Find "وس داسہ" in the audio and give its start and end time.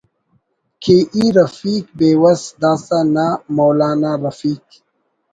2.21-2.99